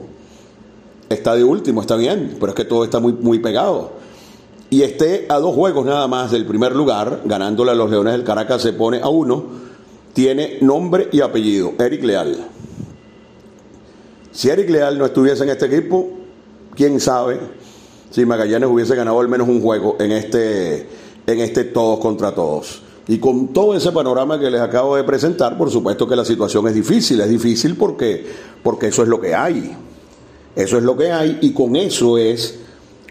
está 1.08 1.34
de 1.34 1.44
último, 1.44 1.80
está 1.80 1.96
bien, 1.96 2.36
pero 2.40 2.52
es 2.52 2.56
que 2.56 2.64
todo 2.64 2.84
está 2.84 3.00
muy, 3.00 3.12
muy 3.12 3.38
pegado. 3.40 3.92
Y 4.72 4.84
esté 4.84 5.26
a 5.28 5.38
dos 5.38 5.54
juegos 5.54 5.84
nada 5.84 6.08
más 6.08 6.30
del 6.30 6.46
primer 6.46 6.74
lugar, 6.74 7.20
ganándole 7.26 7.72
a 7.72 7.74
los 7.74 7.90
Leones 7.90 8.14
del 8.14 8.24
Caracas, 8.24 8.62
se 8.62 8.72
pone 8.72 9.02
a 9.02 9.08
uno, 9.10 9.44
tiene 10.14 10.56
nombre 10.62 11.10
y 11.12 11.20
apellido, 11.20 11.74
Eric 11.78 12.02
Leal. 12.02 12.38
Si 14.30 14.48
Eric 14.48 14.70
Leal 14.70 14.96
no 14.96 15.04
estuviese 15.04 15.42
en 15.44 15.50
este 15.50 15.66
equipo, 15.66 16.08
quién 16.74 17.00
sabe 17.00 17.38
si 18.10 18.24
Magallanes 18.24 18.70
hubiese 18.70 18.96
ganado 18.96 19.20
al 19.20 19.28
menos 19.28 19.46
un 19.46 19.60
juego 19.60 19.96
en 20.00 20.10
este, 20.10 20.88
en 21.26 21.40
este 21.40 21.64
todos 21.64 21.98
contra 21.98 22.34
todos. 22.34 22.80
Y 23.08 23.18
con 23.18 23.48
todo 23.48 23.76
ese 23.76 23.92
panorama 23.92 24.40
que 24.40 24.50
les 24.50 24.62
acabo 24.62 24.96
de 24.96 25.04
presentar, 25.04 25.58
por 25.58 25.70
supuesto 25.70 26.08
que 26.08 26.16
la 26.16 26.24
situación 26.24 26.66
es 26.66 26.74
difícil, 26.74 27.20
es 27.20 27.28
difícil 27.28 27.76
porque, 27.76 28.24
porque 28.62 28.86
eso 28.86 29.02
es 29.02 29.08
lo 29.10 29.20
que 29.20 29.34
hay. 29.34 29.76
Eso 30.56 30.78
es 30.78 30.82
lo 30.82 30.96
que 30.96 31.12
hay 31.12 31.40
y 31.42 31.52
con 31.52 31.76
eso 31.76 32.16
es 32.16 32.58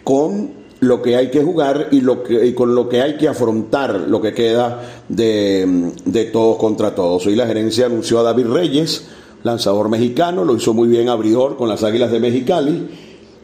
con 0.03 0.60
lo 0.81 1.01
que 1.01 1.15
hay 1.15 1.29
que 1.29 1.43
jugar 1.43 1.87
y, 1.91 2.01
lo 2.01 2.23
que, 2.23 2.45
y 2.45 2.53
con 2.53 2.75
lo 2.75 2.89
que 2.89 3.01
hay 3.01 3.15
que 3.15 3.27
afrontar 3.27 4.07
lo 4.07 4.19
que 4.19 4.33
queda 4.33 4.81
de, 5.07 5.93
de 6.05 6.25
todos 6.25 6.57
contra 6.57 6.93
todos. 6.93 7.25
Hoy 7.27 7.35
la 7.35 7.45
gerencia 7.47 7.85
anunció 7.85 8.19
a 8.19 8.23
David 8.23 8.47
Reyes, 8.47 9.05
lanzador 9.43 9.89
mexicano, 9.89 10.43
lo 10.43 10.55
hizo 10.55 10.73
muy 10.73 10.87
bien 10.87 11.07
abridor 11.07 11.55
con 11.55 11.69
las 11.69 11.83
Águilas 11.83 12.11
de 12.11 12.19
Mexicali 12.19 12.89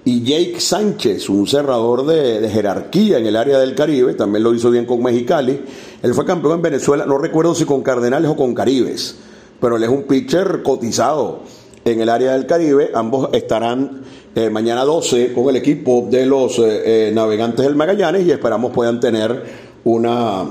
y 0.07 0.23
Jake 0.23 0.61
Sánchez, 0.61 1.27
un 1.27 1.47
cerrador 1.47 2.05
de, 2.05 2.49
jerarquía 2.49 3.17
en 3.17 3.27
el 3.27 3.35
área 3.35 3.59
del 3.59 3.75
Caribe, 3.75 4.13
también 4.13 4.41
lo 4.41 4.53
hizo 4.53 4.71
bien 4.71 4.85
con 4.85 5.03
Mexicali. 5.03 5.61
Él 6.01 6.13
fue 6.13 6.23
campeón 6.23 6.53
en 6.53 6.61
Venezuela, 6.61 7.05
no 7.05 7.17
recuerdo 7.17 7.53
si 7.53 7.65
con 7.65 7.83
Cardenales 7.83 8.31
o 8.31 8.37
con 8.37 8.55
Caribes, 8.55 9.17
pero 9.59 9.75
él 9.75 9.83
es 9.83 9.89
un 9.89 10.03
pitcher 10.03 10.63
cotizado 10.63 11.41
en 11.83 11.99
el 11.99 12.07
área 12.07 12.31
del 12.31 12.45
Caribe. 12.45 12.91
Ambos 12.95 13.29
estarán 13.33 14.03
eh, 14.37 14.51
mañana 14.51 14.83
12 14.83 15.33
con 15.33 15.49
el 15.49 15.55
equipo 15.55 16.05
de 16.11 16.27
los 16.27 16.59
eh, 16.59 17.07
eh, 17.07 17.11
navegantes 17.11 17.65
del 17.65 17.75
Magallanes 17.75 18.23
y 18.23 18.29
esperamos 18.29 18.71
puedan 18.71 18.99
tener 18.99 19.43
una, 19.83 20.45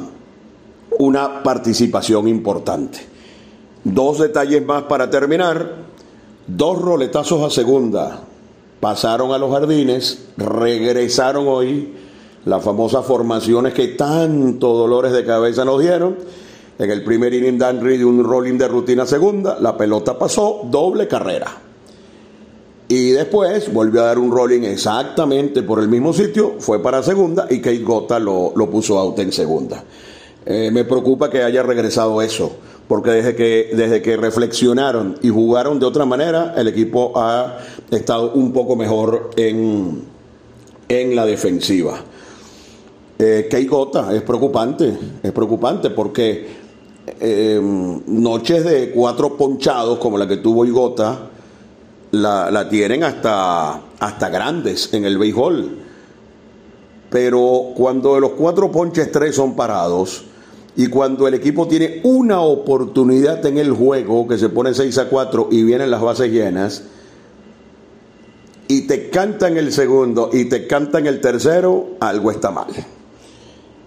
una 0.99 1.43
participación 1.45 2.27
importante. 2.27 2.99
Dos 3.85 4.19
detalles 4.19 4.67
más 4.67 4.83
para 4.83 5.09
terminar. 5.09 5.87
Dos 6.49 6.83
roletazos 6.83 7.45
a 7.45 7.55
segunda 7.55 8.23
pasaron 8.81 9.31
a 9.31 9.39
los 9.39 9.53
jardines, 9.53 10.31
regresaron 10.37 11.47
hoy 11.47 11.93
las 12.45 12.65
famosas 12.65 13.07
formaciones 13.07 13.73
que 13.73 13.87
tanto 13.89 14.75
dolores 14.75 15.13
de 15.13 15.25
cabeza 15.25 15.65
nos 15.65 15.81
dieron. 15.81 16.17
En 16.77 16.91
el 16.91 17.05
primer 17.05 17.33
inning 17.33 17.57
Dan 17.57 17.81
Reed 17.81 18.05
un 18.05 18.25
rolling 18.25 18.59
de 18.59 18.67
rutina 18.67 19.07
segunda, 19.07 19.59
la 19.61 19.77
pelota 19.77 20.19
pasó, 20.19 20.63
doble 20.65 21.07
carrera. 21.07 21.66
Y 22.89 23.11
después 23.11 23.73
volvió 23.73 24.03
a 24.03 24.07
dar 24.07 24.19
un 24.19 24.31
rolling 24.31 24.63
exactamente 24.63 25.63
por 25.63 25.81
el 25.81 25.89
mismo 25.89 26.13
sitio, 26.13 26.55
fue 26.61 26.81
para 26.81 27.03
segunda 27.03 27.47
y 27.51 27.61
Kate 27.61 27.79
Gota 27.79 28.19
lo, 28.21 28.53
puso 28.71 28.99
out 28.99 29.19
en 29.19 29.33
segunda. 29.33 29.83
Eh, 30.45 30.71
me 30.73 30.85
preocupa 30.85 31.29
que 31.29 31.43
haya 31.43 31.65
regresado 31.65 32.23
eso 32.23 32.53
porque 32.89 33.11
desde 33.11 33.35
que, 33.35 33.71
desde 33.75 34.01
que 34.01 34.17
reflexionaron 34.17 35.19
y 35.23 35.29
jugaron 35.29 35.81
de 35.81 35.87
otra 35.87 36.05
manera, 36.05 36.55
el 36.57 36.69
equipo 36.69 37.13
ha 37.17 37.59
estado 37.91 38.33
un 38.33 38.53
poco 38.53 38.77
mejor 38.77 39.31
en, 39.37 40.03
en 40.89 41.17
la 41.17 41.27
defensiva. 41.27 42.01
Eh, 43.19 43.67
Gota 43.69 44.15
es 44.15 44.23
preocupante, 44.23 44.97
es 45.23 45.33
preocupante 45.33 45.91
porque 45.91 46.47
eh, 47.19 47.61
noches 48.07 48.65
de 48.65 48.91
cuatro 48.91 49.37
ponchados 49.37 49.99
como 49.99 50.19
la 50.19 50.29
que 50.29 50.37
tuvo 50.37 50.65
Igota 50.65 51.31
la, 52.13 52.51
la 52.51 52.69
tienen 52.69 53.05
hasta, 53.05 53.81
hasta 53.99 54.29
grandes 54.29 54.93
en 54.93 55.05
el 55.05 55.19
béisbol. 55.19 55.79
Pero 57.11 57.73
cuando 57.77 58.15
de 58.15 58.21
los 58.21 58.33
cuatro 58.33 58.71
ponches 58.71 59.13
tres 59.13 59.37
son 59.37 59.55
parados, 59.55 60.25
y 60.77 60.89
cuando 60.89 61.27
el 61.27 61.35
equipo 61.35 61.67
tiene 61.67 62.01
una 62.05 62.41
oportunidad 62.41 63.45
en 63.47 63.57
el 63.57 63.73
juego, 63.73 64.29
que 64.29 64.37
se 64.37 64.51
pone 64.51 64.75
6 64.75 64.99
a 64.99 65.09
4 65.09 65.49
y 65.51 65.63
vienen 65.63 65.91
las 65.91 66.03
bases 66.03 66.31
llenas, 66.31 66.83
y 68.69 68.83
te 68.83 69.09
cantan 69.09 69.57
el 69.57 69.73
segundo 69.73 70.31
y 70.33 70.47
te 70.47 70.67
cantan 70.67 71.07
el 71.07 71.21
tercero, 71.21 71.97
algo 72.01 72.31
está 72.31 72.51
mal. 72.51 72.67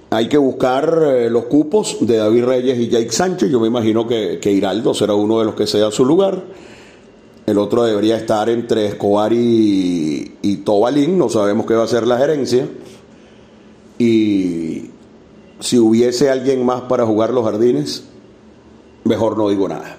Hay 0.09 0.27
que 0.27 0.37
buscar 0.37 1.03
eh, 1.05 1.29
los 1.29 1.45
cupos 1.45 1.97
de 2.01 2.17
David 2.17 2.45
Reyes 2.45 2.79
y 2.79 2.87
Jake 2.87 3.11
Sánchez. 3.11 3.51
Yo 3.51 3.59
me 3.59 3.67
imagino 3.67 4.07
que, 4.07 4.39
que 4.41 4.51
Hiraldo 4.51 4.95
será 4.95 5.13
uno 5.13 5.37
de 5.37 5.45
los 5.45 5.53
que 5.53 5.67
sea 5.67 5.91
su 5.91 6.03
lugar. 6.03 6.41
El 7.49 7.57
otro 7.57 7.83
debería 7.83 8.17
estar 8.17 8.49
entre 8.49 8.87
Escobar 8.87 9.33
y, 9.33 10.35
y 10.41 10.57
Tobalín. 10.57 11.17
No 11.17 11.29
sabemos 11.29 11.65
qué 11.65 11.73
va 11.73 11.83
a 11.83 11.87
ser 11.87 12.05
la 12.05 12.17
gerencia. 12.17 12.67
Y 13.97 14.89
si 15.59 15.77
hubiese 15.77 16.29
alguien 16.29 16.65
más 16.65 16.81
para 16.81 17.05
jugar 17.05 17.31
los 17.31 17.43
jardines, 17.43 18.03
mejor 19.03 19.37
no 19.37 19.49
digo 19.49 19.67
nada. 19.67 19.97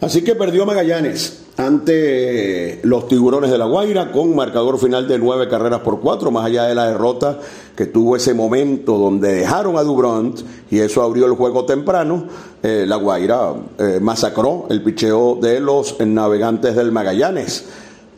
Así 0.00 0.22
que 0.22 0.34
perdió 0.34 0.64
Magallanes 0.66 1.45
ante 1.56 2.80
los 2.82 3.08
tiburones 3.08 3.50
de 3.50 3.58
la 3.58 3.64
Guaira 3.64 4.12
con 4.12 4.34
marcador 4.34 4.78
final 4.78 5.08
de 5.08 5.18
nueve 5.18 5.48
carreras 5.48 5.80
por 5.80 6.00
cuatro, 6.00 6.30
más 6.30 6.44
allá 6.44 6.64
de 6.64 6.74
la 6.74 6.88
derrota 6.88 7.38
que 7.74 7.86
tuvo 7.86 8.16
ese 8.16 8.34
momento 8.34 8.98
donde 8.98 9.34
dejaron 9.34 9.76
a 9.76 9.82
Dubront 9.82 10.40
y 10.70 10.78
eso 10.78 11.02
abrió 11.02 11.26
el 11.26 11.32
juego 11.32 11.64
temprano, 11.64 12.24
eh, 12.62 12.84
la 12.86 12.96
Guaira 12.96 13.54
eh, 13.78 13.98
masacró 14.00 14.66
el 14.70 14.82
picheo 14.82 15.38
de 15.40 15.60
los 15.60 15.98
navegantes 16.00 16.76
del 16.76 16.92
Magallanes. 16.92 17.64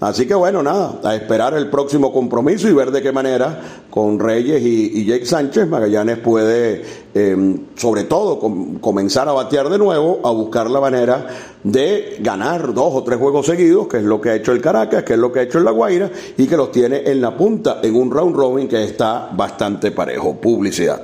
Así 0.01 0.27
que 0.27 0.35
bueno, 0.35 0.63
nada, 0.63 1.01
a 1.03 1.17
esperar 1.17 1.55
el 1.55 1.69
próximo 1.69 2.13
compromiso 2.13 2.69
y 2.69 2.73
ver 2.73 2.93
de 2.93 3.03
qué 3.03 3.11
manera 3.11 3.61
con 3.91 4.21
Reyes 4.21 4.63
y, 4.63 5.05
Jake 5.05 5.27
Sánchez 5.27 5.67
Magallanes 5.67 6.19
puede, 6.19 6.85
em, 7.15 7.67
sobre 7.75 8.05
todo, 8.05 8.39
comenzar 8.81 9.29
a 9.29 9.33
batear 9.33 9.69
de 9.69 9.77
nuevo, 9.77 10.21
a 10.23 10.31
buscar 10.31 10.71
la 10.71 10.81
manera 10.81 11.27
de 11.65 12.19
ganar 12.21 12.73
dos 12.75 12.95
o 12.95 13.03
tres 13.03 13.19
juegos 13.19 13.47
seguidos, 13.47 13.89
que 13.89 13.97
es 13.97 14.05
lo 14.05 14.21
que 14.21 14.31
ha 14.31 14.35
hecho 14.37 14.53
el 14.53 14.61
Caracas, 14.61 15.03
que 15.03 15.15
es 15.15 15.19
lo 15.19 15.33
que 15.33 15.41
ha 15.41 15.43
hecho 15.43 15.59
el 15.59 15.65
La 15.65 15.73
Guaira, 15.73 16.11
y 16.37 16.47
que 16.47 16.57
los 16.57 16.71
tiene 16.71 17.03
en 17.05 17.21
la 17.21 17.37
punta 17.37 17.81
en 17.83 17.97
un 17.97 18.09
round 18.11 18.37
robin 18.37 18.69
que 18.69 18.85
está 18.85 19.31
bastante 19.33 19.91
parejo. 19.91 20.37
Publicidad. 20.37 21.03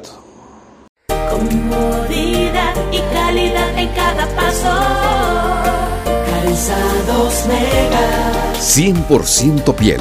Comodidad 1.09 2.75
y 2.93 3.01
calidad 3.13 3.77
en 3.77 3.89
cada 3.89 4.27
paso. 4.37 5.14
Calzados 6.55 7.47
Mega. 7.49 8.53
100% 8.61 9.75
piel. 9.75 10.01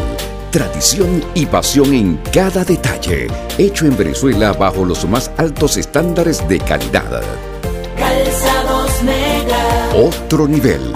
Tradición 0.52 1.24
y 1.34 1.48
pasión 1.48 1.92
en 1.96 2.18
cada 2.32 2.64
detalle. 2.64 3.26
Hecho 3.58 3.88
en 3.88 3.98
Venezuela 3.98 4.54
bajo 4.54 4.86
los 4.86 5.04
más 5.10 5.32
altos 5.38 5.78
estándares 5.78 6.48
de 6.48 6.60
calidad. 6.60 7.24
Calzados 7.98 9.02
Mega. 9.02 9.90
Otro 9.96 10.48
nivel. 10.48 10.94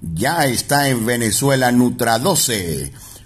Ya 0.00 0.46
está 0.46 0.88
en 0.88 1.04
Venezuela 1.04 1.72
Nutra 1.72 2.20
12 2.20 2.92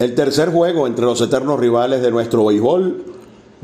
El 0.00 0.14
tercer 0.14 0.50
juego 0.50 0.86
entre 0.86 1.04
los 1.04 1.20
eternos 1.20 1.60
rivales 1.60 2.00
de 2.00 2.10
nuestro 2.10 2.46
béisbol 2.46 3.04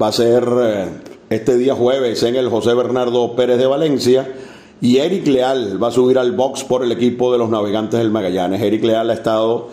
va 0.01 0.09
a 0.09 0.13
ser 0.13 0.47
eh, 0.61 0.89
este 1.31 1.57
día 1.57 1.75
jueves 1.75 2.23
en 2.25 2.37
el 2.37 2.51
José 2.51 2.75
Bernardo 2.75 3.35
Pérez 3.35 3.57
de 3.57 3.65
Valencia 3.65 4.35
y 4.83 4.99
Eric 4.99 5.27
Leal 5.29 5.83
va 5.83 5.89
a 5.89 5.93
subir 5.93 6.19
al 6.19 6.33
box 6.33 6.63
por 6.65 6.85
el 6.85 6.93
equipo 6.93 7.33
de 7.33 7.39
los 7.39 7.49
navegantes 7.49 7.99
del 7.99 8.11
Magallanes. 8.11 8.61
Eric 8.61 8.85
Leal 8.85 9.09
ha 9.09 9.15
estado 9.15 9.71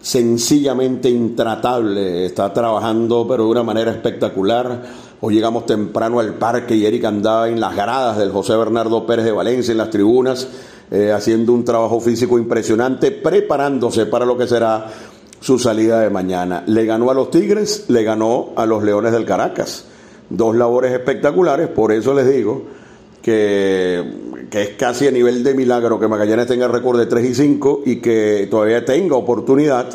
sencillamente 0.00 1.10
intratable, 1.10 2.24
está 2.24 2.52
trabajando 2.52 3.26
pero 3.28 3.42
de 3.42 3.50
una 3.50 3.64
manera 3.64 3.90
espectacular. 3.90 4.80
Hoy 5.22 5.34
llegamos 5.34 5.66
temprano 5.66 6.20
al 6.20 6.34
parque 6.34 6.76
y 6.76 6.86
Eric 6.86 7.04
andaba 7.04 7.48
en 7.48 7.58
las 7.58 7.74
gradas 7.74 8.16
del 8.16 8.30
José 8.30 8.54
Bernardo 8.54 9.04
Pérez 9.06 9.24
de 9.24 9.32
Valencia, 9.32 9.72
en 9.72 9.78
las 9.78 9.90
tribunas, 9.90 10.46
eh, 10.92 11.10
haciendo 11.10 11.52
un 11.52 11.64
trabajo 11.64 11.98
físico 11.98 12.38
impresionante, 12.38 13.10
preparándose 13.10 14.06
para 14.06 14.24
lo 14.24 14.38
que 14.38 14.46
será 14.46 14.86
su 15.44 15.58
salida 15.58 16.00
de 16.00 16.08
mañana. 16.08 16.64
Le 16.66 16.86
ganó 16.86 17.10
a 17.10 17.14
los 17.14 17.30
Tigres, 17.30 17.84
le 17.88 18.02
ganó 18.02 18.52
a 18.56 18.64
los 18.64 18.82
Leones 18.82 19.12
del 19.12 19.26
Caracas. 19.26 19.84
Dos 20.30 20.56
labores 20.56 20.90
espectaculares, 20.92 21.68
por 21.68 21.92
eso 21.92 22.14
les 22.14 22.26
digo 22.34 22.62
que, 23.20 24.02
es 24.50 24.68
casi 24.78 25.06
a 25.06 25.10
nivel 25.10 25.44
de 25.44 25.52
milagro 25.52 26.00
que 26.00 26.08
Magallanes 26.08 26.46
tenga 26.46 26.66
récord 26.66 26.98
de 26.98 27.04
3 27.04 27.26
y 27.26 27.34
5 27.34 27.82
y 27.84 27.96
que 27.96 28.48
todavía 28.50 28.86
tenga 28.86 29.16
oportunidad 29.16 29.90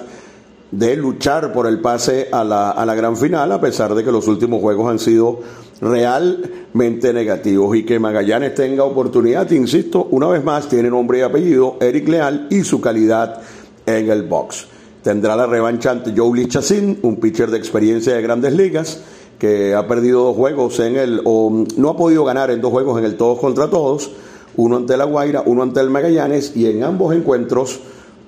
de 0.70 0.96
luchar 0.96 1.52
por 1.52 1.66
el 1.66 1.80
pase 1.80 2.28
a 2.32 2.44
la, 2.44 2.70
a 2.70 2.86
la 2.86 2.94
gran 2.94 3.18
final, 3.18 3.52
a 3.52 3.60
pesar 3.60 3.96
de 3.96 4.04
que 4.04 4.12
los 4.12 4.28
últimos 4.28 4.62
juegos 4.62 4.92
han 4.92 5.00
sido 5.00 5.40
realmente 5.82 7.12
negativos 7.12 7.76
y 7.76 7.86
que 7.86 7.98
Magallanes 7.98 8.54
tenga 8.54 8.84
oportunidad, 8.84 9.50
insisto, 9.50 10.10
una 10.12 10.28
vez 10.28 10.44
más 10.44 10.70
tiene 10.70 10.92
nombre 10.92 11.18
y 11.18 11.22
apellido 11.22 11.78
Eric 11.82 12.08
Leal 12.08 12.48
y 12.52 12.64
su 12.64 12.80
calidad 12.80 13.42
en 13.88 14.12
el 14.12 14.22
box. 14.22 14.68
Tendrá 15.10 15.36
la 15.36 15.48
revancha 15.48 15.89
ante 15.89 16.13
Joe 16.15 16.48
Chassin, 16.48 17.00
un 17.02 17.15
pitcher 17.15 17.50
de 17.50 17.58
experiencia 17.58 18.13
de 18.13 18.22
grandes 18.22 18.54
ligas, 18.54 19.00
que 19.39 19.74
ha 19.74 19.88
perdido 19.88 20.26
dos 20.26 20.36
juegos 20.36 20.80
en 20.82 20.98
el, 20.98 21.22
o 21.26 21.65
no 21.78 21.89
ha 21.89 21.98
podido 21.98 22.24
ganar 22.24 22.52
en 22.52 22.62
dos 22.62 22.69
juegos 22.69 23.00
en 23.00 23.06
el 23.06 23.17
todos 23.17 23.39
contra 23.39 23.72
todos, 23.72 24.12
uno 24.56 24.78
ante 24.78 24.95
la 24.98 25.06
Guaira, 25.06 25.41
uno 25.43 25.63
ante 25.63 25.80
el 25.80 25.89
Magallanes, 25.89 26.56
y 26.56 26.67
en 26.67 26.84
ambos 26.84 27.15
encuentros 27.15 27.80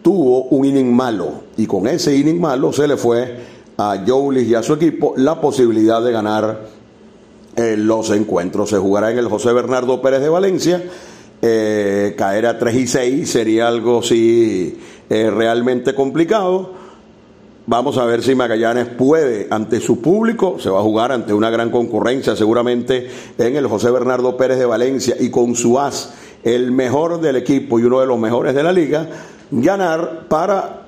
tuvo 0.02 0.46
un 0.46 0.66
inning 0.66 0.92
malo, 0.92 1.44
y 1.56 1.68
con 1.68 1.86
ese 1.86 2.16
inning 2.16 2.42
malo 2.42 2.74
se 2.74 2.88
le 2.88 2.98
fue 2.98 3.38
a 3.78 4.04
Joe 4.04 4.42
y 4.42 4.56
a 4.56 4.64
su 4.64 4.74
equipo 4.74 5.14
la 5.18 5.40
posibilidad 5.40 6.02
de 6.02 6.12
ganar 6.12 6.62
eh, 7.58 7.76
los 7.78 8.10
encuentros. 8.10 8.72
Se 8.72 8.80
jugará 8.80 9.12
en 9.12 9.20
el 9.20 9.28
José 9.28 9.54
Bernardo 9.54 10.02
Pérez 10.02 10.22
de 10.22 10.30
Valencia. 10.30 10.84
Eh, 11.44 12.14
caer 12.18 12.46
a 12.46 12.60
3 12.60 12.76
y 12.76 12.88
6 12.88 13.32
sería 13.32 13.68
algo 13.68 14.04
sí 14.04 14.78
realmente 15.12 15.94
complicado. 15.94 16.72
Vamos 17.68 17.98
a 17.98 18.06
ver 18.06 18.24
si 18.24 18.34
Magallanes 18.34 18.88
puede 18.88 19.48
ante 19.50 19.80
su 19.80 20.02
público, 20.02 20.58
se 20.60 20.70
va 20.70 20.80
a 20.80 20.84
jugar 20.84 21.12
ante 21.12 21.34
una 21.34 21.50
gran 21.50 21.70
concurrencia 21.70 22.36
seguramente 22.36 23.10
en 23.38 23.56
el 23.56 23.68
José 23.68 23.92
Bernardo 23.92 24.36
Pérez 24.36 24.58
de 24.58 24.66
Valencia 24.66 25.16
y 25.20 25.30
con 25.30 25.56
su 25.56 25.80
as, 25.80 26.14
el 26.44 26.72
mejor 26.72 27.22
del 27.22 27.36
equipo 27.36 27.80
y 27.80 27.84
uno 27.84 28.00
de 28.00 28.08
los 28.08 28.18
mejores 28.18 28.56
de 28.56 28.64
la 28.64 28.74
liga, 28.74 29.08
ganar 29.52 30.28
para 30.28 30.81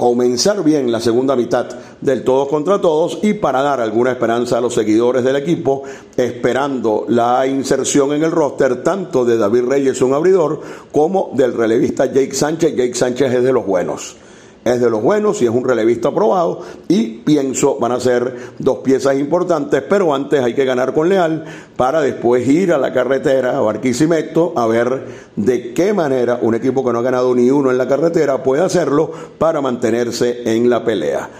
comenzar 0.00 0.64
bien 0.64 0.90
la 0.90 0.98
segunda 0.98 1.36
mitad 1.36 1.66
del 2.00 2.24
todos 2.24 2.48
contra 2.48 2.80
todos 2.80 3.18
y 3.20 3.34
para 3.34 3.60
dar 3.60 3.80
alguna 3.80 4.12
esperanza 4.12 4.56
a 4.56 4.60
los 4.62 4.72
seguidores 4.72 5.22
del 5.22 5.36
equipo, 5.36 5.82
esperando 6.16 7.04
la 7.06 7.46
inserción 7.46 8.14
en 8.14 8.22
el 8.22 8.30
roster 8.30 8.82
tanto 8.82 9.26
de 9.26 9.36
David 9.36 9.64
Reyes, 9.66 10.00
un 10.00 10.14
abridor, 10.14 10.62
como 10.90 11.32
del 11.34 11.52
relevista 11.52 12.06
Jake 12.06 12.32
Sánchez. 12.32 12.74
Jake 12.74 12.94
Sánchez 12.94 13.30
es 13.30 13.42
de 13.42 13.52
los 13.52 13.66
buenos 13.66 14.16
es 14.64 14.80
de 14.80 14.90
los 14.90 15.02
buenos 15.02 15.40
y 15.40 15.46
es 15.46 15.50
un 15.50 15.64
relevista 15.64 16.08
aprobado 16.08 16.60
y 16.88 17.18
pienso 17.18 17.78
van 17.78 17.92
a 17.92 18.00
ser 18.00 18.36
dos 18.58 18.78
piezas 18.78 19.18
importantes, 19.18 19.82
pero 19.88 20.14
antes 20.14 20.42
hay 20.42 20.54
que 20.54 20.64
ganar 20.64 20.92
con 20.92 21.08
Leal 21.08 21.44
para 21.76 22.00
después 22.02 22.46
ir 22.46 22.72
a 22.72 22.78
la 22.78 22.92
carretera 22.92 23.56
a 23.56 23.60
Barquisimeto 23.60 24.52
a 24.56 24.66
ver 24.66 25.06
de 25.36 25.72
qué 25.72 25.94
manera 25.94 26.38
un 26.42 26.54
equipo 26.54 26.84
que 26.84 26.92
no 26.92 26.98
ha 26.98 27.02
ganado 27.02 27.34
ni 27.34 27.50
uno 27.50 27.70
en 27.70 27.78
la 27.78 27.88
carretera 27.88 28.42
puede 28.42 28.62
hacerlo 28.62 29.10
para 29.38 29.60
mantenerse 29.60 30.42
en 30.44 30.68
la 30.68 30.84
pelea. 30.84 31.30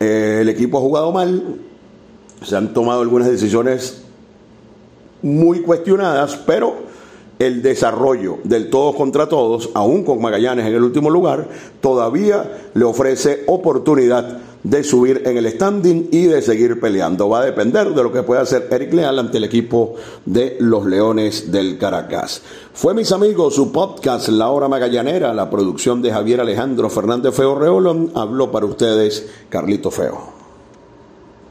Eh, 0.00 0.38
el 0.42 0.48
equipo 0.48 0.78
ha 0.78 0.80
jugado 0.80 1.12
mal, 1.12 1.60
se 2.42 2.56
han 2.56 2.74
tomado 2.74 3.00
algunas 3.00 3.28
decisiones 3.28 4.02
muy 5.22 5.60
cuestionadas, 5.60 6.36
pero 6.36 6.95
el 7.38 7.62
desarrollo 7.62 8.38
del 8.44 8.70
todos 8.70 8.96
contra 8.96 9.28
todos, 9.28 9.70
aún 9.74 10.04
con 10.04 10.20
Magallanes 10.20 10.66
en 10.66 10.74
el 10.74 10.82
último 10.82 11.10
lugar, 11.10 11.48
todavía 11.80 12.70
le 12.74 12.84
ofrece 12.84 13.44
oportunidad 13.46 14.38
de 14.62 14.82
subir 14.82 15.22
en 15.26 15.36
el 15.36 15.48
standing 15.48 16.08
y 16.10 16.24
de 16.26 16.42
seguir 16.42 16.80
peleando. 16.80 17.28
Va 17.28 17.40
a 17.40 17.44
depender 17.44 17.90
de 17.90 18.02
lo 18.02 18.12
que 18.12 18.24
pueda 18.24 18.40
hacer 18.40 18.66
Eric 18.70 18.92
Leal 18.94 19.18
ante 19.18 19.38
el 19.38 19.44
equipo 19.44 19.94
de 20.24 20.56
los 20.58 20.86
Leones 20.86 21.52
del 21.52 21.78
Caracas. 21.78 22.42
Fue, 22.72 22.92
mis 22.92 23.12
amigos, 23.12 23.54
su 23.54 23.70
podcast 23.70 24.28
La 24.28 24.48
Hora 24.48 24.66
Magallanera, 24.66 25.32
la 25.34 25.50
producción 25.50 26.02
de 26.02 26.10
Javier 26.10 26.40
Alejandro 26.40 26.90
Fernández 26.90 27.34
Feo 27.34 27.54
Reolón. 27.54 28.10
Habló 28.14 28.50
para 28.50 28.66
ustedes 28.66 29.28
Carlito 29.48 29.92
Feo. 29.92 30.35